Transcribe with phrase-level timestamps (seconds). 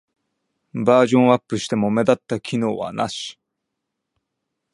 [0.73, 3.37] バージョンアップしても目立った機能はなし